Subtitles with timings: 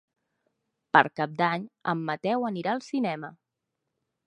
[0.97, 3.33] Per Cap d'Any en Mateu anirà al cinema.